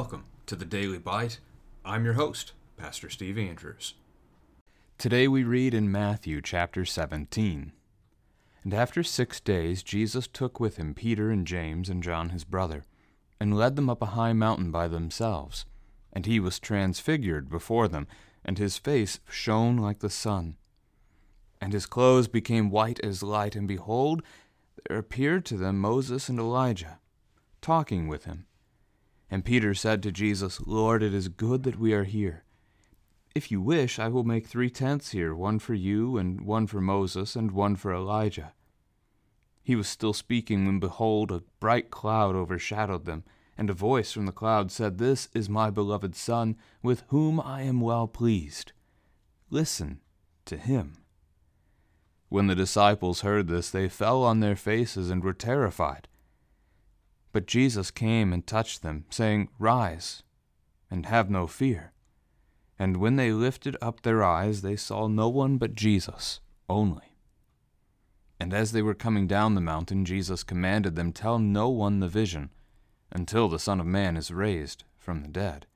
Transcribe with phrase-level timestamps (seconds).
[0.00, 1.40] Welcome to the Daily Bite.
[1.84, 3.92] I'm your host, Pastor Steve Andrews.
[4.96, 7.72] Today we read in Matthew chapter 17.
[8.64, 12.84] And after six days Jesus took with him Peter and James and John his brother,
[13.38, 15.66] and led them up a high mountain by themselves.
[16.14, 18.06] And he was transfigured before them,
[18.42, 20.56] and his face shone like the sun.
[21.60, 24.22] And his clothes became white as light, and behold,
[24.88, 27.00] there appeared to them Moses and Elijah,
[27.60, 28.46] talking with him.
[29.30, 32.44] And Peter said to Jesus, Lord, it is good that we are here.
[33.34, 36.80] If you wish, I will make three tents here, one for you, and one for
[36.80, 38.54] Moses, and one for Elijah.
[39.62, 43.22] He was still speaking when, behold, a bright cloud overshadowed them,
[43.56, 47.62] and a voice from the cloud said, This is my beloved Son, with whom I
[47.62, 48.72] am well pleased.
[49.48, 50.00] Listen
[50.46, 50.94] to him.
[52.30, 56.08] When the disciples heard this, they fell on their faces and were terrified.
[57.32, 60.22] But Jesus came and touched them, saying, Rise,
[60.90, 61.92] and have no fear.
[62.78, 67.14] And when they lifted up their eyes, they saw no one but Jesus only.
[68.40, 72.08] And as they were coming down the mountain, Jesus commanded them, Tell no one the
[72.08, 72.50] vision,
[73.12, 75.66] until the Son of Man is raised from the dead.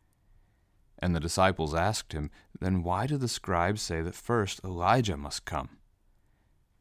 [0.98, 5.44] And the disciples asked him, Then why do the scribes say that first Elijah must
[5.44, 5.76] come?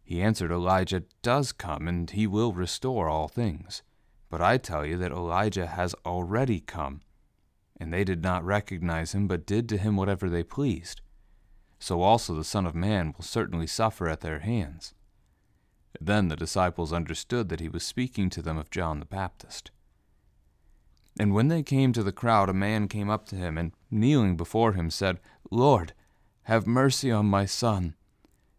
[0.04, 3.84] He answered, Elijah does come, and he will restore all things.
[4.34, 7.02] But I tell you that Elijah has already come,
[7.78, 11.02] and they did not recognize him, but did to him whatever they pleased.
[11.78, 14.96] So also the Son of Man will certainly suffer at their hands.
[16.02, 19.70] Then the disciples understood that he was speaking to them of John the Baptist.
[21.20, 24.36] And when they came to the crowd, a man came up to him, and kneeling
[24.36, 25.20] before him said,
[25.52, 25.94] Lord,
[26.46, 27.94] have mercy on my son,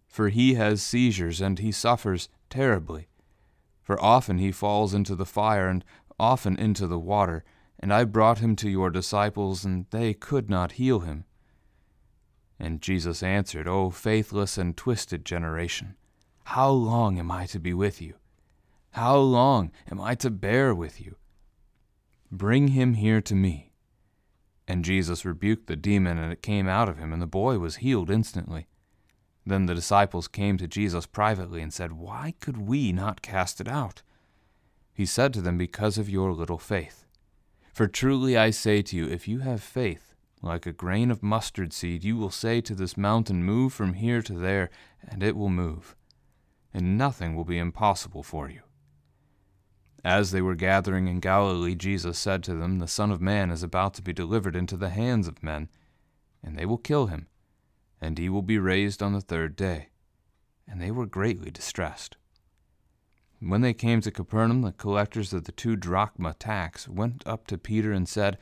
[0.06, 3.08] for he has seizures, and he suffers terribly.
[3.84, 5.84] For often he falls into the fire, and
[6.18, 7.44] often into the water.
[7.78, 11.24] And I brought him to your disciples, and they could not heal him.
[12.58, 15.96] And Jesus answered, O faithless and twisted generation,
[16.44, 18.14] how long am I to be with you?
[18.92, 21.16] How long am I to bear with you?
[22.30, 23.72] Bring him here to me.
[24.68, 27.76] And Jesus rebuked the demon, and it came out of him, and the boy was
[27.76, 28.66] healed instantly.
[29.46, 33.68] Then the disciples came to Jesus privately and said, Why could we not cast it
[33.68, 34.02] out?
[34.92, 37.04] He said to them, Because of your little faith.
[37.72, 41.72] For truly I say to you, if you have faith, like a grain of mustard
[41.72, 44.70] seed, you will say to this mountain, Move from here to there,
[45.06, 45.96] and it will move,
[46.72, 48.60] and nothing will be impossible for you.
[50.04, 53.62] As they were gathering in Galilee, Jesus said to them, The Son of Man is
[53.62, 55.68] about to be delivered into the hands of men,
[56.42, 57.26] and they will kill him
[58.04, 59.88] and he will be raised on the third day.
[60.68, 62.18] And they were greatly distressed.
[63.40, 67.56] When they came to Capernaum, the collectors of the two drachma tax went up to
[67.56, 68.36] Peter and said,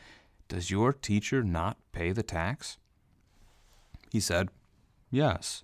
[0.49, 2.77] Does your teacher not pay the tax?
[4.11, 4.49] He said,
[5.13, 5.63] Yes.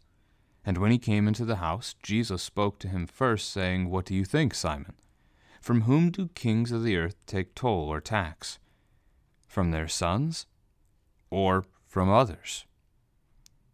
[0.65, 4.15] And when he came into the house, Jesus spoke to him first, saying, What do
[4.15, 4.95] you think, Simon?
[5.61, 8.61] From whom do kings of the earth take toll or tax?
[9.49, 10.47] From their sons,
[11.31, 12.65] or from others?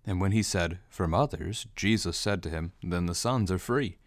[0.07, 3.99] And when he said, From others, Jesus said to him, Then the sons are free.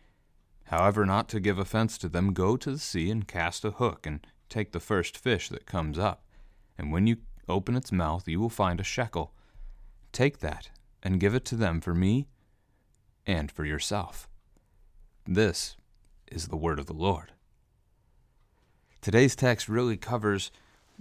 [0.66, 4.06] However, not to give offense to them, go to the sea and cast a hook,
[4.06, 6.24] and take the first fish that comes up.
[6.78, 9.34] And when you open its mouth, you will find a shekel.
[10.12, 10.70] Take that,
[11.02, 12.28] and give it to them for me
[13.26, 14.28] and for yourself.
[15.26, 15.78] This
[16.28, 17.32] is the word of the Lord.
[19.02, 20.52] Today's text really covers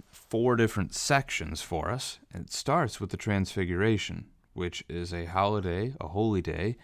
[0.09, 2.19] four different sections for us.
[2.33, 4.25] It starts with the Transfiguration,
[4.57, 6.77] which is a holiday, a holy day,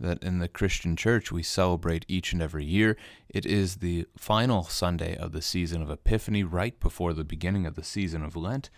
[0.00, 2.96] that in the Christian church we celebrate each and every year.
[3.28, 7.74] It is the final Sunday of the season of Epiphany, right before the beginning of
[7.74, 8.70] the season of Lent,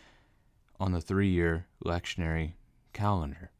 [0.78, 2.54] on the three year lectionary
[2.92, 3.50] calendar.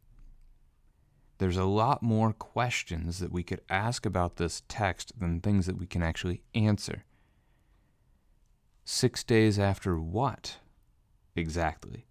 [1.38, 5.78] There's a lot more questions that we could ask about this text than things that
[5.78, 7.04] we can actually answer.
[8.84, 10.58] Six days after what
[11.36, 12.06] exactly?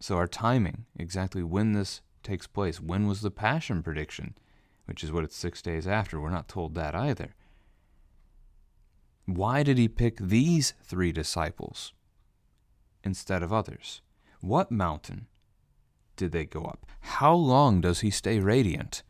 [0.00, 4.34] So our timing, exactly when this takes place, when was the passion prediction,
[4.86, 6.20] which is what it's six days after.
[6.20, 7.34] We're not told that either.
[9.26, 11.92] Why did he pick these three disciples
[13.02, 14.00] instead of others?
[14.40, 15.26] What mountain
[16.14, 16.86] did they go up?
[17.00, 19.02] How long does he stay radiant?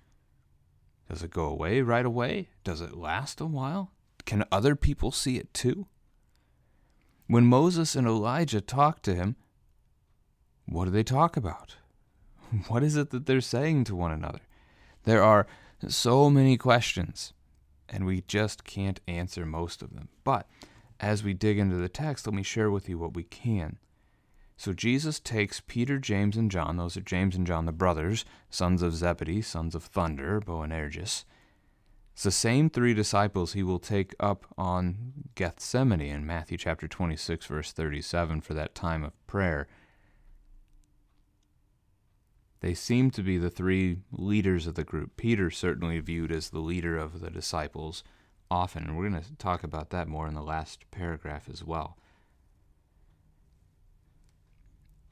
[1.09, 2.49] Does it go away right away?
[2.65, 3.93] Does it last a while?
[4.25, 5.87] Can other people see it too?
[7.27, 9.37] When Moses and Elijah talked to him,
[10.67, 11.77] what do they talk about?
[12.69, 14.41] What is it that they're saying to one another?
[15.03, 15.49] There are
[15.89, 17.33] so many questions,
[17.89, 20.09] and we just can't answer most of them.
[20.23, 20.49] But
[21.01, 23.79] as we dig into the text, let me share with you what we can.
[24.57, 28.81] So Jesus takes Peter, James, and John, those are James and John the brothers, sons
[28.81, 31.25] of Zebedee, sons of thunder, Boanerges.
[32.15, 37.45] It's the same three disciples he will take up on Gethsemane in Matthew chapter 26,
[37.45, 39.69] verse 37, for that time of prayer.
[42.61, 45.17] They seem to be the three leaders of the group.
[45.17, 48.03] Peter certainly viewed as the leader of the disciples
[48.51, 51.99] often, and we're going to talk about that more in the last paragraph as well.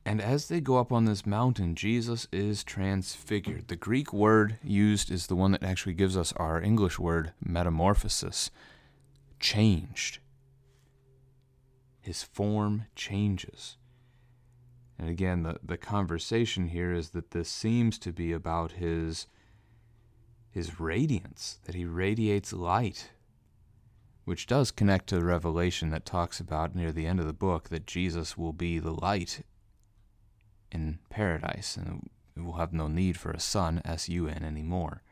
[0.07, 3.69] And as they go up on this mountain, Jesus is transfigured.
[3.69, 8.51] The Greek word used is the one that actually gives us our English word metamorphosis
[9.41, 10.19] changed.
[12.01, 13.79] His form changes.
[14.99, 19.27] And again, the, the conversation here is that this seems to be about his,
[20.51, 23.11] his radiance, that he radiates light,
[24.25, 27.69] which does connect to the revelation that talks about near the end of the book
[27.69, 29.45] that Jesus will be the light
[30.71, 35.03] in paradise, and will have no need for a sun, S-U-N, anymore.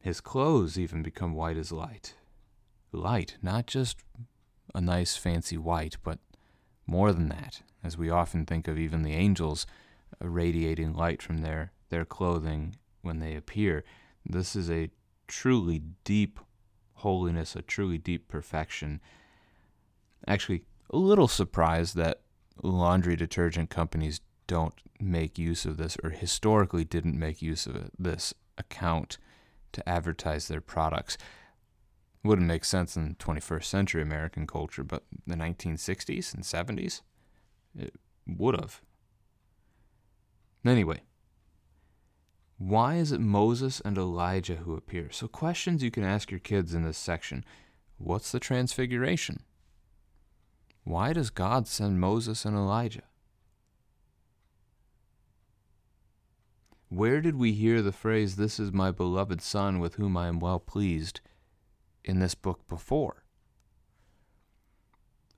[0.00, 2.14] His clothes even become white as light.
[2.92, 3.98] Light, not just
[4.74, 6.18] a nice fancy white, but
[6.88, 9.66] more than that, as we often think of even the angels
[10.20, 13.84] radiating light from their, their clothing when they appear.
[14.24, 14.90] This is a
[15.26, 16.40] truly deep
[16.94, 19.00] holiness, a truly deep perfection.
[20.26, 22.22] Actually, a little surprised that
[22.62, 27.92] laundry detergent companies don't make use of this or historically didn't make use of it,
[27.98, 29.18] this account
[29.72, 31.18] to advertise their products.
[32.24, 37.02] Wouldn't make sense in 21st century American culture, but the 1960s and 70s,
[37.78, 37.94] it
[38.26, 38.80] would have.
[40.64, 41.02] Anyway,
[42.58, 45.10] why is it Moses and Elijah who appear?
[45.12, 47.44] So, questions you can ask your kids in this section.
[47.98, 49.44] What's the transfiguration?
[50.82, 53.04] Why does God send Moses and Elijah?
[56.88, 60.40] Where did we hear the phrase, This is my beloved Son with whom I am
[60.40, 61.20] well pleased,
[62.08, 63.22] in this book before?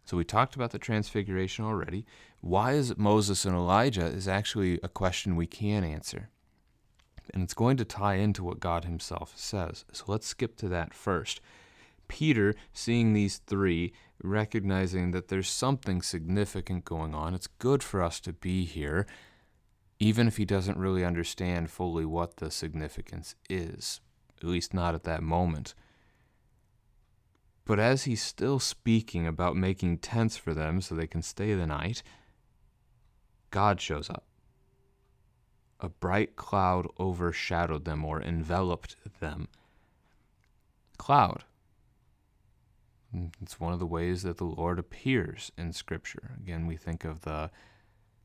[0.05, 2.05] So we talked about the transfiguration already.
[2.41, 6.31] Why is it Moses and Elijah is actually a question we can answer.
[7.33, 9.85] And it's going to tie into what God Himself says.
[9.93, 11.41] So let's skip to that first.
[12.09, 18.19] Peter, seeing these three, recognizing that there's something significant going on, it's good for us
[18.21, 19.07] to be here,
[20.01, 24.01] even if he doesn't really understand fully what the significance is,
[24.39, 25.75] at least not at that moment.
[27.71, 31.69] But as he's still speaking about making tents for them so they can stay the
[31.69, 32.03] night,
[33.53, 34.25] God shows up.
[35.79, 39.47] A bright cloud overshadowed them or enveloped them.
[40.99, 41.45] Cloud
[43.41, 46.33] it's one of the ways that the Lord appears in Scripture.
[46.41, 47.53] Again, we think of the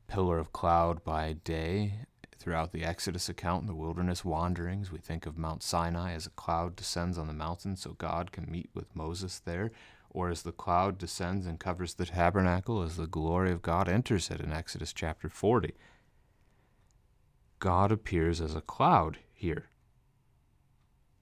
[0.08, 2.00] pillar of cloud by day
[2.38, 4.92] throughout the Exodus account and the wilderness wanderings.
[4.92, 8.50] We think of Mount Sinai as a cloud descends on the mountain so God can
[8.50, 9.72] meet with Moses there,
[10.10, 14.30] or as the cloud descends and covers the tabernacle as the glory of God enters
[14.30, 15.74] it in Exodus chapter 40.
[17.58, 19.66] God appears as a cloud here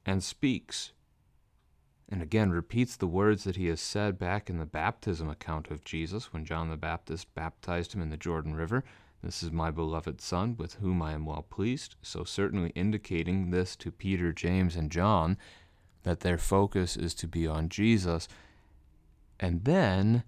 [0.04, 0.92] and speaks
[2.08, 5.84] and again repeats the words that he has said back in the baptism account of
[5.84, 8.84] Jesus when John the Baptist baptized him in the Jordan River.
[9.24, 11.94] This is my beloved Son, with whom I am well pleased.
[12.02, 15.38] So, certainly indicating this to Peter, James, and John
[16.02, 18.28] that their focus is to be on Jesus.
[19.40, 20.24] And then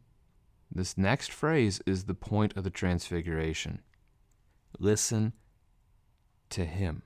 [0.73, 3.83] this next phrase is the point of the transfiguration
[4.79, 5.35] listen
[6.51, 7.03] to him.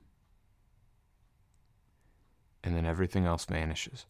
[2.62, 4.06] And then everything else vanishes.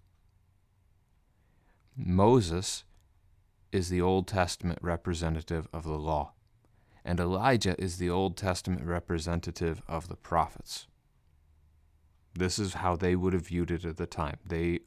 [1.96, 2.84] Moses
[3.72, 6.32] is the Old Testament representative of the law,
[7.04, 10.86] and Elijah is the Old Testament representative of the prophets.
[12.34, 14.38] This is how they would have viewed it at the time.
[14.44, 14.80] They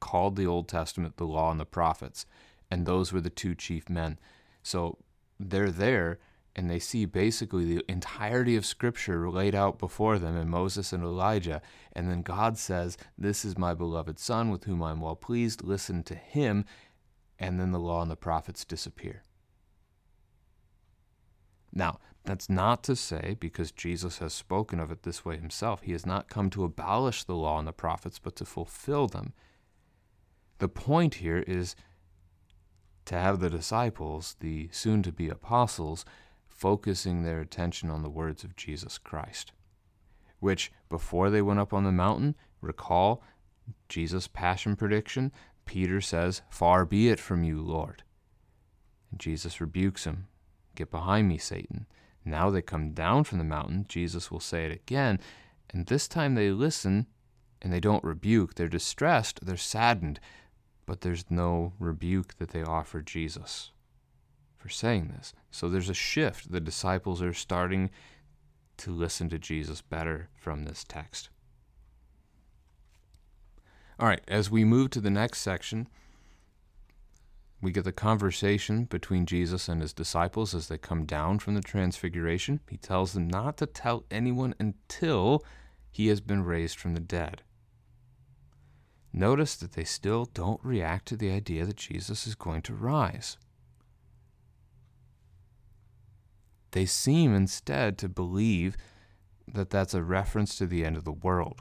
[0.00, 2.26] called the Old Testament the law and the prophets,
[2.70, 4.18] and those were the two chief men.
[4.62, 4.98] So
[5.38, 6.18] they're there
[6.56, 11.02] and they see basically the entirety of Scripture laid out before them in Moses and
[11.02, 11.62] Elijah.
[11.92, 15.62] And then God says, This is my beloved Son with whom I am well pleased.
[15.62, 16.64] Listen to him.
[17.38, 19.22] And then the law and the prophets disappear.
[21.72, 25.92] Now, that's not to say, because Jesus has spoken of it this way himself, he
[25.92, 29.32] has not come to abolish the law and the prophets, but to fulfill them.
[30.58, 31.74] The point here is
[33.06, 36.04] to have the disciples, the soon to be apostles,
[36.46, 39.52] focusing their attention on the words of Jesus Christ,
[40.40, 43.22] which, before they went up on the mountain, recall
[43.88, 45.32] Jesus' passion prediction,
[45.64, 48.02] Peter says, Far be it from you, Lord.
[49.10, 50.26] And Jesus rebukes him,
[50.74, 51.86] Get behind me, Satan.
[52.24, 53.86] Now they come down from the mountain.
[53.88, 55.18] Jesus will say it again.
[55.70, 57.06] And this time they listen
[57.62, 58.54] and they don't rebuke.
[58.54, 60.20] They're distressed, they're saddened,
[60.86, 63.70] but there's no rebuke that they offer Jesus
[64.56, 65.32] for saying this.
[65.50, 66.50] So there's a shift.
[66.50, 67.90] The disciples are starting
[68.78, 71.30] to listen to Jesus better from this text.
[73.98, 75.88] All right, as we move to the next section,
[77.62, 81.60] we get the conversation between Jesus and his disciples as they come down from the
[81.60, 82.60] transfiguration.
[82.70, 85.44] He tells them not to tell anyone until
[85.90, 87.42] he has been raised from the dead.
[89.12, 93.36] Notice that they still don't react to the idea that Jesus is going to rise.
[96.70, 98.76] They seem instead to believe
[99.46, 101.60] that that's a reference to the end of the world,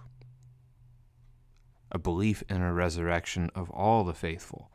[1.91, 4.71] a belief in a resurrection of all the faithful.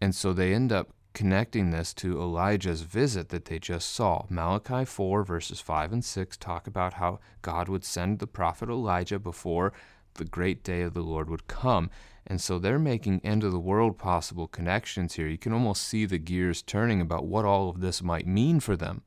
[0.00, 4.24] And so they end up connecting this to Elijah's visit that they just saw.
[4.28, 9.18] Malachi 4, verses 5 and 6 talk about how God would send the prophet Elijah
[9.18, 9.72] before
[10.14, 11.90] the great day of the Lord would come.
[12.26, 15.26] And so they're making end of the world possible connections here.
[15.26, 18.76] You can almost see the gears turning about what all of this might mean for
[18.76, 19.02] them.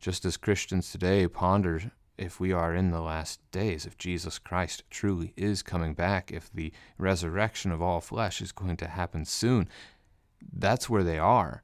[0.00, 4.84] Just as Christians today ponder if we are in the last days, if Jesus Christ
[4.90, 9.68] truly is coming back, if the resurrection of all flesh is going to happen soon,
[10.52, 11.62] that's where they are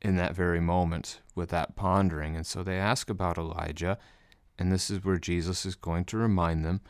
[0.00, 2.36] in that very moment with that pondering.
[2.36, 3.98] And so they ask about Elijah,
[4.58, 6.80] and this is where Jesus is going to remind them.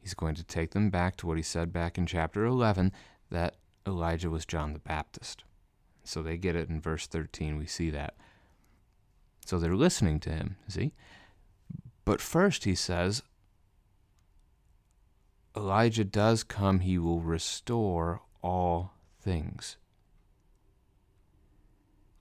[0.00, 2.92] He's going to take them back to what he said back in chapter 11
[3.30, 5.44] that Elijah was John the Baptist.
[6.04, 7.58] So they get it in verse 13.
[7.58, 8.14] We see that.
[9.46, 10.92] So they're listening to him, see?
[12.04, 13.22] But first he says,
[15.56, 19.76] Elijah does come, he will restore all things.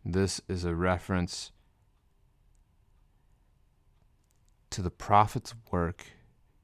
[0.03, 1.51] This is a reference
[4.71, 6.05] to the prophet's work,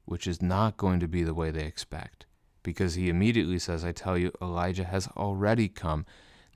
[0.04, 2.26] which is not going to be the way they expect.
[2.62, 6.04] Because he immediately says, I tell you, Elijah has already come.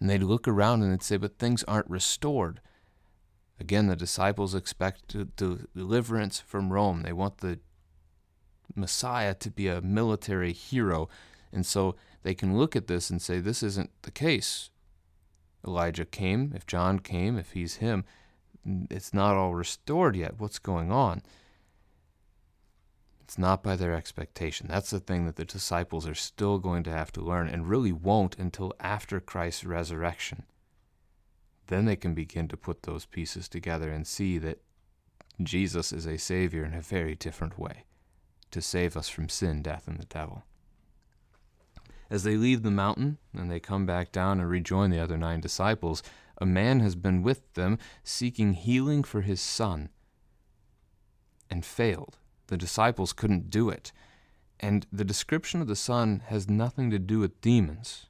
[0.01, 2.61] And they'd look around and they'd say, But things aren't restored.
[3.63, 7.03] Again, the disciples expect deliverance from Rome.
[7.03, 7.61] They want the
[8.75, 11.09] Messiah to be a military hero.
[11.53, 14.71] And so they can look at this and say, this isn't the case.
[15.65, 18.05] Elijah came, if John came, if he's him,
[18.91, 20.41] it's not all restored yet.
[20.41, 21.23] What's going on?
[23.21, 24.67] It's not by their expectation.
[24.69, 27.93] That's the thing that the disciples are still going to have to learn and really
[27.93, 30.47] won't until after Christ's resurrection
[31.73, 34.63] then they can begin to put those pieces together and see that
[35.43, 37.85] Jesus is a Savior in a very different way
[38.51, 40.45] to save us from sin, death, and the devil.
[42.11, 45.41] As they leave the mountain and they come back down and rejoin the other nine
[45.41, 46.03] disciples,
[46.37, 49.89] a man has been with them seeking healing for his son
[51.49, 52.19] and failed.
[52.49, 53.93] The disciples couldn't do it.
[54.61, 58.07] And the description of the son has nothing to do with demons.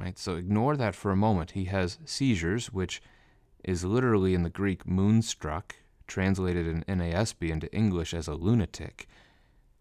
[0.00, 0.18] Right?
[0.18, 1.50] So ignore that for a moment.
[1.50, 3.02] He has seizures, which
[3.62, 5.76] is literally in the Greek moonstruck,
[6.06, 9.06] translated in NASB into English as a lunatic,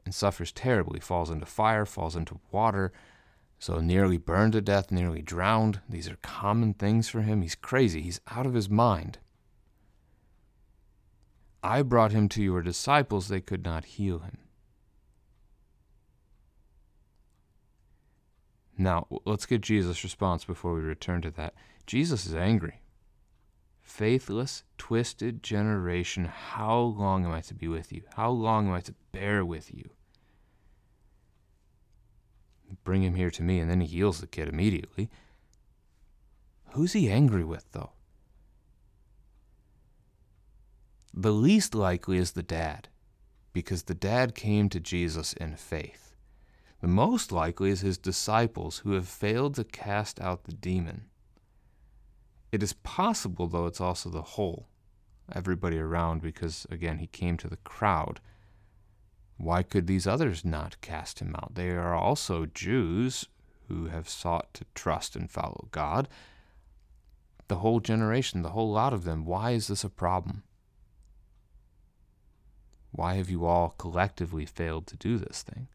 [0.03, 2.91] and suffers terribly, falls into fire, falls into water,
[3.59, 5.79] so nearly burned to death, nearly drowned.
[5.88, 7.41] These are common things for him.
[7.41, 9.19] He's crazy, he's out of his mind.
[11.63, 14.38] I brought him to your disciples, they could not heal him.
[18.79, 21.53] Now, let's get Jesus' response before we return to that.
[21.86, 22.79] Jesus is angry.
[23.81, 28.03] Faithless, twisted generation, how long am I to be with you?
[28.15, 29.89] How long am I to bear with you?
[32.86, 35.09] Bring him here to me, and then he heals the kid immediately.
[36.69, 37.91] Who's he angry with, though?
[41.13, 42.88] The least likely is the dad,
[43.51, 46.08] because the dad came to Jesus in faith.
[46.81, 51.05] The most likely is his disciples who have failed to cast out the demon.
[52.51, 54.67] It is possible, though, it's also the whole,
[55.31, 58.21] everybody around, because, again, he came to the crowd.
[59.38, 61.55] Why could these others not cast him out?
[61.55, 63.27] They are also Jews
[63.67, 66.07] who have sought to trust and follow God.
[67.50, 69.25] The whole generation, the whole lot of them.
[69.25, 70.43] Why is this a problem?
[72.91, 75.67] Why have you all collectively failed to do this thing?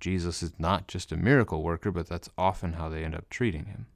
[0.00, 3.66] Jesus is not just a miracle worker, but that's often how they end up treating
[3.66, 3.86] him.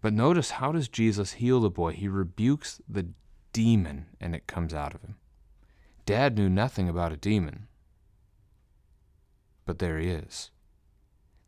[0.00, 1.92] But notice how does Jesus heal the boy?
[1.92, 3.08] He rebukes the
[3.52, 5.16] demon and it comes out of him.
[6.06, 7.68] Dad knew nothing about a demon.
[9.64, 10.50] but there he is.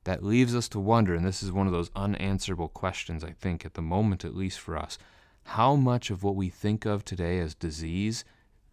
[0.05, 3.65] That leaves us to wonder, and this is one of those unanswerable questions, I think,
[3.65, 4.99] at the moment, at least for us.
[5.45, 8.25] How much of what we think of today as disease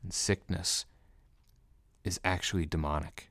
[0.04, 0.86] and sickness
[2.04, 3.31] is actually demonic?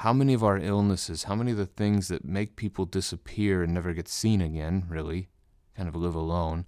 [0.00, 3.72] How many of our illnesses, how many of the things that make people disappear and
[3.72, 5.30] never get seen again, really,
[5.74, 6.66] kind of live alone,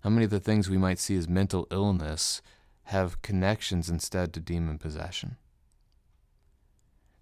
[0.00, 2.40] how many of the things we might see as mental illness
[2.84, 5.36] have connections instead to demon possession?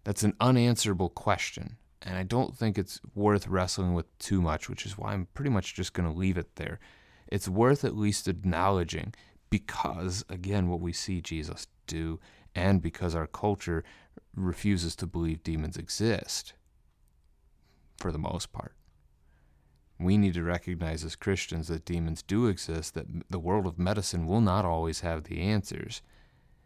[0.05, 4.87] That's an unanswerable question, and I don't think it's worth wrestling with too much, which
[4.87, 6.79] is why I'm pretty much just going to leave it there.
[7.27, 9.13] It's worth at least acknowledging
[9.51, 12.21] because, again, what we see Jesus do,
[12.55, 13.85] and because our culture
[14.35, 16.55] refuses to believe demons exist
[17.97, 18.75] for the most part.
[19.99, 24.27] We need to recognize as Christians that demons do exist, that the world of medicine
[24.27, 26.03] will not always have the answers.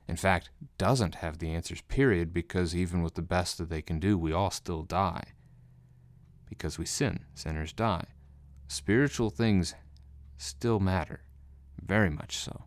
[0.09, 4.01] In fact, doesn't have the answers, period, because even with the best that they can
[4.01, 5.25] do, we all still die.
[6.49, 8.07] Because we sin, sinners die.
[8.69, 9.75] Spiritual things
[10.39, 11.21] still matter,
[11.85, 12.65] very much so.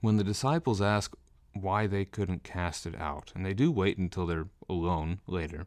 [0.00, 1.14] When the disciples ask
[1.52, 5.66] why they couldn't cast it out, and they do wait until they're alone later,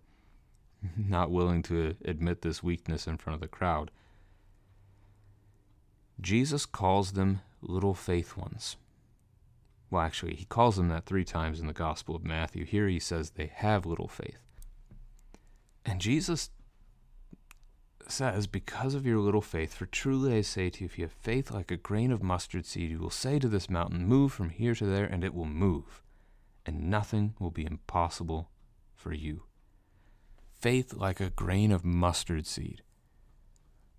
[0.98, 3.92] not willing to admit this weakness in front of the crowd,
[6.20, 8.78] Jesus calls them little faith ones.
[9.90, 12.66] Well, actually, he calls them that three times in the Gospel of Matthew.
[12.66, 14.40] Here he says they have little faith.
[15.86, 16.50] And Jesus
[18.12, 21.12] says, Because of your little faith, for truly I say to you, if you have
[21.12, 24.50] faith like a grain of mustard seed, you will say to this mountain, Move from
[24.50, 26.02] here to there, and it will move,
[26.66, 28.50] and nothing will be impossible
[28.94, 29.44] for you.
[30.60, 32.84] Faith like a grain of mustard seed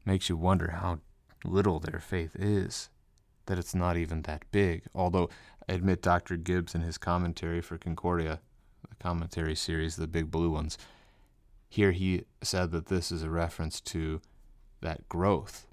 [0.05, 0.99] makes you wonder how
[1.45, 2.91] little their faith is,
[3.47, 4.85] that it's not even that big.
[4.95, 5.29] Although,
[5.69, 6.37] I admit Dr.
[6.37, 8.41] Gibbs in his commentary for Concordia,
[8.89, 10.79] the commentary series, the big blue ones,
[11.75, 14.21] here he said that this is a reference to
[14.81, 15.67] that growth,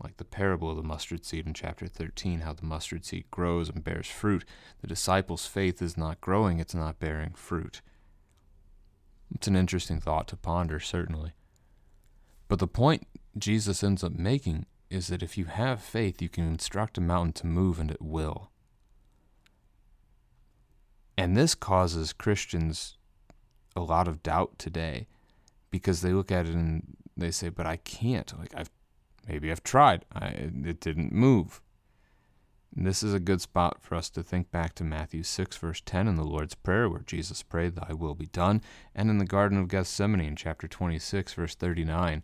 [0.00, 3.68] like the parable of the mustard seed in chapter 13, how the mustard seed grows
[3.68, 4.44] and bears fruit.
[4.80, 7.80] The disciples' faith is not growing, it's not bearing fruit.
[9.34, 11.32] It's an interesting thought to ponder, certainly.
[12.46, 16.46] But the point Jesus ends up making is that if you have faith, you can
[16.46, 18.52] instruct a mountain to move and it will.
[21.18, 22.98] And this causes Christians
[23.74, 25.08] a lot of doubt today
[25.70, 28.36] because they look at it and they say, "But I can't.
[28.38, 28.70] Like I've
[29.28, 30.04] maybe I've tried.
[30.12, 31.60] I, it didn't move."
[32.74, 35.82] And this is a good spot for us to think back to Matthew 6, verse
[35.84, 38.62] 10 in the Lord's Prayer, where Jesus prayed, Thy will be done,
[38.94, 42.22] and in the Garden of Gethsemane in chapter 26, verse 39,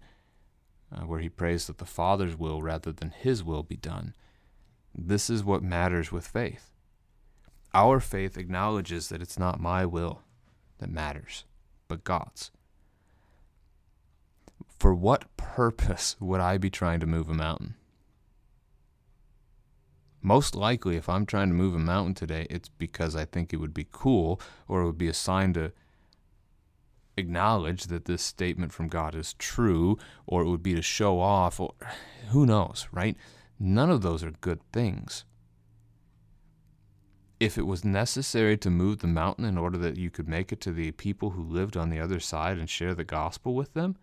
[0.92, 4.14] uh, where he prays that the Father's will rather than his will be done.
[4.94, 6.70] This is what matters with faith.
[7.74, 10.22] Our faith acknowledges that it's not my will
[10.78, 11.44] that matters,
[11.88, 12.52] but God's.
[14.78, 17.74] For what purpose would I be trying to move a mountain?
[20.20, 23.58] Most likely, if I'm trying to move a mountain today, it's because I think it
[23.58, 25.72] would be cool or it would be a sign to
[27.16, 31.58] acknowledge that this statement from God is true, or it would be to show off,
[31.58, 31.72] or
[32.28, 33.16] who knows, right?
[33.58, 35.24] None of those are good things.
[37.38, 40.60] If it was necessary to move the mountain in order that you could make it
[40.62, 43.96] to the people who lived on the other side and share the gospel with them,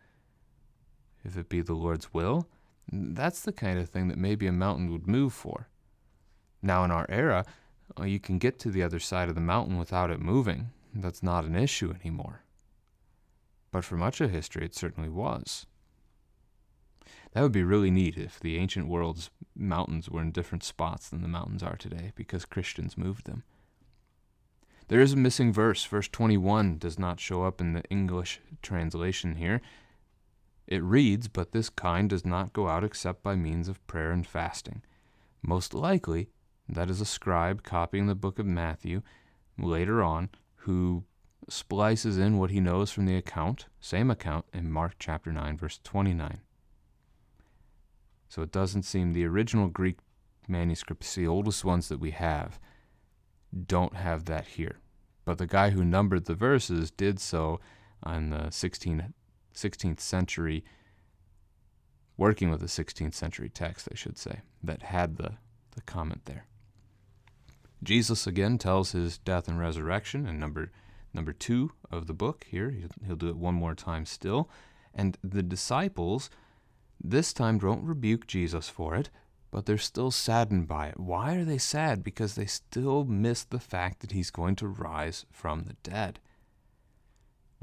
[1.24, 2.48] if it be the Lord's will,
[2.92, 5.68] that's the kind of thing that maybe a mountain would move for.
[6.62, 7.46] Now, in our era,
[8.00, 10.72] uh, you can get to the other side of the mountain without it moving.
[10.94, 12.44] That's not an issue anymore.
[13.72, 15.66] But for much of history, it certainly was.
[17.32, 21.22] That would be really neat if the ancient world's mountains were in different spots than
[21.22, 23.44] the mountains are today because Christians moved them.
[24.88, 25.84] There is a missing verse.
[25.86, 29.62] Verse 21 does not show up in the English translation here.
[30.68, 34.26] It reads, But this kind does not go out except by means of prayer and
[34.26, 34.82] fasting.
[35.42, 36.30] Most likely,
[36.70, 39.02] that is a scribe copying the book of Matthew
[39.58, 41.04] later on who
[41.50, 45.80] splices in what he knows from the account, same account, in Mark chapter 9, verse
[45.84, 46.40] 29.
[48.30, 49.98] So it doesn't seem the original Greek
[50.48, 52.60] manuscripts, the oldest ones that we have,
[53.68, 54.80] don't have that here.
[55.26, 57.60] But the guy who numbered the verses did so
[58.02, 59.14] on the 16
[59.54, 60.64] 16th century,
[62.18, 65.34] working with a 16th century text, I should say, that had the,
[65.76, 66.46] the comment there.
[67.84, 70.72] Jesus again tells his death and resurrection in number
[71.14, 72.72] number two of the book here.
[72.72, 74.50] He'll, he'll do it one more time still.
[74.96, 76.30] And the disciples
[77.04, 79.10] this time don't rebuke Jesus for it,
[79.52, 81.00] but they're still saddened by it.
[81.00, 82.04] Why are they sad?
[82.04, 86.20] Because they still miss the fact that he's going to rise from the dead.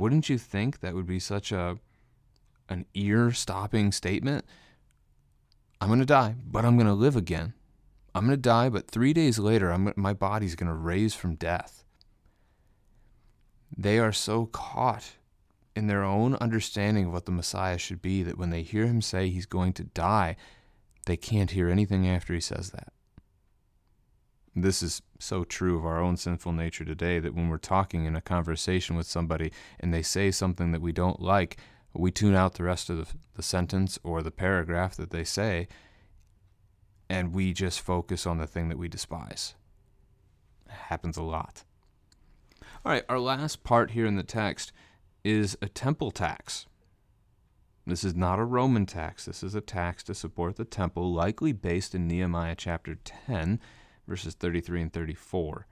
[0.01, 1.79] Wouldn't you think that would be such a
[2.71, 4.47] an ear-stopping statement?
[5.79, 7.53] I'm going to die, but I'm going to live again.
[8.15, 11.35] I'm going to die, but 3 days later I'm my body's going to raise from
[11.35, 11.85] death.
[13.77, 15.17] They are so caught
[15.77, 19.03] in their own understanding of what the Messiah should be that when they hear him
[19.03, 20.35] say he's going to die,
[21.05, 22.95] they can't hear anything after he says that.
[24.55, 28.17] This is so true of our own sinful nature today that when we're talking in
[28.17, 31.59] a conversation with somebody and they say something that we don't like,
[31.93, 35.69] we tune out the rest of the, the sentence or the paragraph that they say
[37.11, 39.55] and we just focus on the thing that we despise.
[40.67, 41.65] It happens a lot.
[42.85, 44.73] All right, our last part here in the text
[45.25, 46.67] is a temple tax.
[47.85, 49.25] This is not a Roman tax.
[49.25, 53.59] This is a tax to support the temple, likely based in Nehemiah chapter 10,
[54.11, 55.67] verses 33 and 34.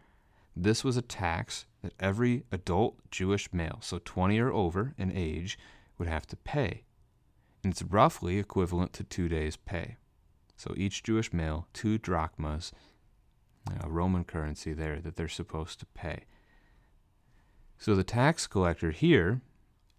[0.57, 5.59] This was a tax that every adult Jewish male, so 20 or over in age,
[5.99, 6.85] would have to pay.
[7.63, 9.97] And it's roughly equivalent to two days' pay.
[10.57, 12.73] So each Jewish male, two drachmas,
[13.83, 16.25] a Roman currency there that they're supposed to pay.
[17.77, 19.43] So the tax collector here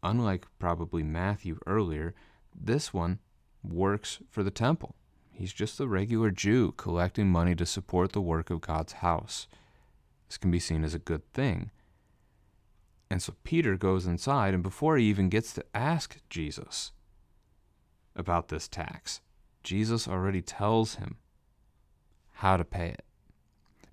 [0.03, 2.15] unlike probably Matthew earlier,
[2.55, 3.19] this one
[3.63, 4.95] works for the temple.
[5.39, 9.47] He's just a regular Jew collecting money to support the work of God's house.
[10.27, 11.71] This can be seen as a good thing.
[13.09, 16.91] And so Peter goes inside, and before he even gets to ask Jesus
[18.17, 19.21] about this tax,
[19.63, 21.15] Jesus already tells him
[22.33, 23.05] how to pay it.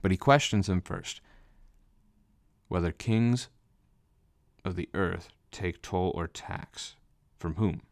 [0.02, 1.20] But he questions him first
[2.66, 3.50] whether kings
[4.64, 6.96] of the earth take toll or tax.
[7.38, 7.82] From whom?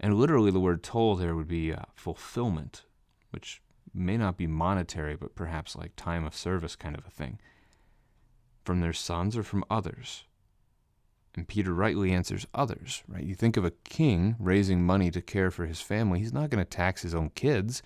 [0.00, 2.84] And literally, the word toll there would be uh, fulfillment,
[3.30, 3.60] which
[3.92, 7.38] may not be monetary, but perhaps like time of service kind of a thing.
[8.64, 10.24] From their sons or from others?
[11.34, 13.22] And Peter rightly answers others, right?
[13.22, 16.64] You think of a king raising money to care for his family, he's not going
[16.64, 17.82] to tax his own kids.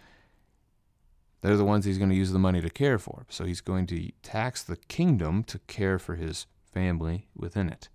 [1.40, 3.27] They're the ones he's going to use the money to care for.
[3.29, 7.90] So he's going to tax the kingdom to care for his family within it.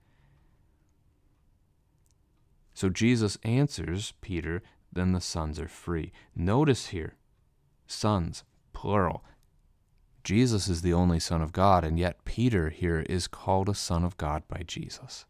[2.80, 6.13] So Jesus answers Peter, then the sons are free.
[6.34, 7.18] Notice here,
[7.88, 9.26] sons, plural.
[10.24, 14.06] Jesus is the only Son of God, and yet Peter here is called a Son
[14.06, 15.26] of God by Jesus.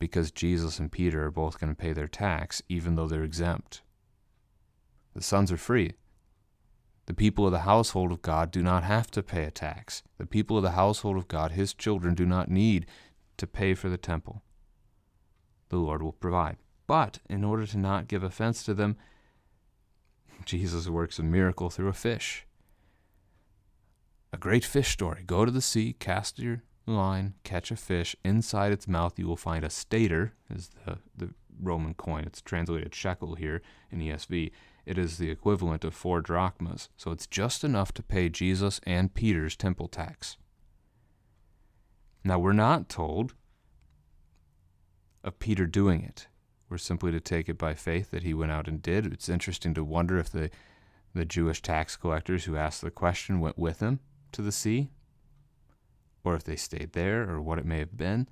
[0.00, 3.82] Because Jesus and Peter are both going to pay their tax, even though they're exempt.
[5.14, 5.92] The sons are free.
[7.06, 10.02] The people of the household of God do not have to pay a tax.
[10.16, 12.86] The people of the household of God, his children, do not need
[13.36, 14.42] to pay for the temple
[15.68, 16.56] the Lord will provide.
[16.86, 18.96] But in order to not give offense to them,
[20.44, 22.46] Jesus works a miracle through a fish.
[24.32, 25.22] A great fish story.
[25.26, 28.16] Go to the sea, cast your line, catch a fish.
[28.24, 32.24] Inside its mouth, you will find a stater, is the, the Roman coin.
[32.24, 34.50] It's translated shekel here in ESV.
[34.86, 39.12] It is the equivalent of four drachmas, so it's just enough to pay Jesus and
[39.12, 40.38] Peter's temple tax.
[42.24, 43.34] Now, we're not told
[45.24, 46.26] of Peter doing it.
[46.68, 49.06] We're simply to take it by faith that he went out and did.
[49.06, 50.50] It's interesting to wonder if the,
[51.14, 54.00] the Jewish tax collectors who asked the question went with him
[54.32, 54.90] to the sea,
[56.24, 58.28] or if they stayed there, or what it may have been.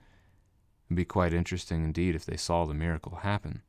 [0.87, 3.63] It'd be quite interesting indeed if they saw the miracle happen.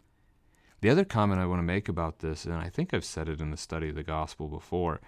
[0.82, 3.42] The other comment I want to make about this, and I think I've said it
[3.42, 5.00] in the study of the gospel before,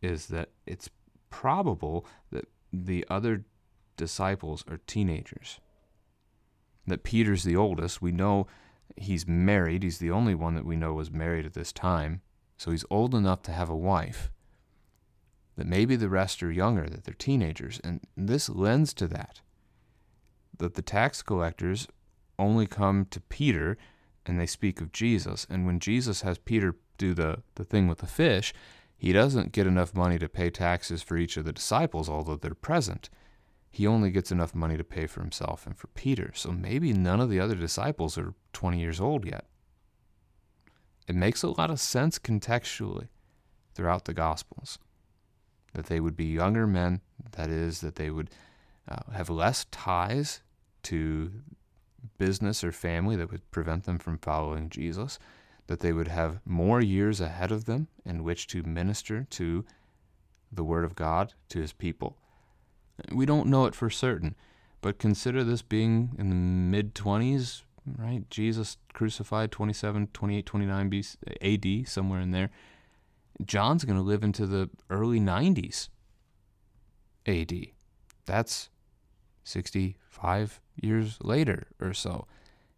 [0.00, 0.88] is that it's
[1.28, 3.44] probable that the other
[3.96, 5.60] disciples are teenagers
[6.90, 8.02] that Peter's the oldest.
[8.02, 8.46] We know
[8.96, 9.82] he's married.
[9.82, 12.20] He's the only one that we know was married at this time.
[12.56, 14.30] So he's old enough to have a wife.
[15.56, 17.80] That maybe the rest are younger, that they're teenagers.
[17.82, 19.40] And this lends to that.
[20.58, 21.88] That the tax collectors
[22.38, 23.76] only come to Peter
[24.26, 25.46] and they speak of Jesus.
[25.48, 28.52] And when Jesus has Peter do the, the thing with the fish,
[28.96, 32.54] he doesn't get enough money to pay taxes for each of the disciples, although they're
[32.54, 33.08] present
[33.70, 36.32] he only gets enough money to pay for himself and for Peter.
[36.34, 39.46] So maybe none of the other disciples are 20 years old yet.
[41.06, 43.08] It makes a lot of sense contextually
[43.74, 44.78] throughout the Gospels
[45.72, 47.00] that they would be younger men,
[47.32, 48.30] that is, that they would
[48.88, 50.42] uh, have less ties
[50.82, 51.30] to
[52.18, 55.18] business or family that would prevent them from following Jesus,
[55.68, 59.64] that they would have more years ahead of them in which to minister to
[60.50, 62.16] the Word of God to His people
[63.12, 64.34] we don't know it for certain,
[64.80, 67.62] but consider this being in the mid 20s,
[67.98, 68.28] right?
[68.30, 72.50] Jesus crucified 27, 28, 29 BC, AD, somewhere in there.
[73.44, 75.88] John's going to live into the early 90s
[77.26, 77.52] AD.
[78.26, 78.68] That's
[79.44, 82.26] 65 years later or so.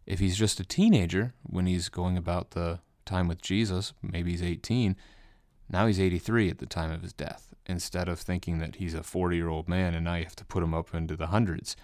[0.05, 4.43] If he's just a teenager when he's going about the time with Jesus, maybe he's
[4.43, 4.95] 18,
[5.69, 9.03] now he's 83 at the time of his death, instead of thinking that he's a
[9.03, 11.75] 40 year old man and now you have to put him up into the hundreds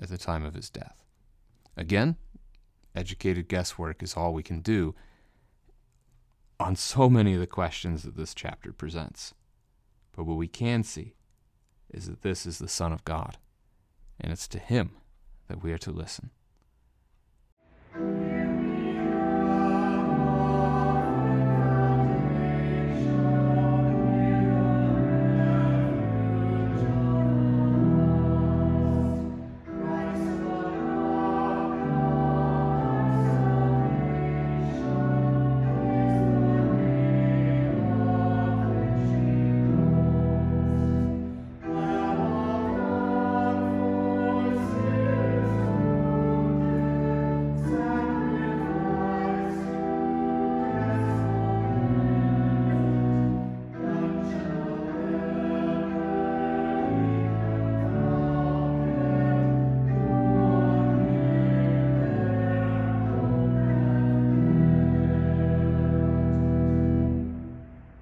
[0.00, 1.04] at the time of his death.
[1.76, 2.16] Again,
[2.94, 4.94] educated guesswork is all we can do
[6.58, 9.34] on so many of the questions that this chapter presents.
[10.14, 11.14] But what we can see
[11.92, 13.36] is that this is the Son of God,
[14.18, 14.92] and it's to him
[15.48, 16.30] that we are to listen.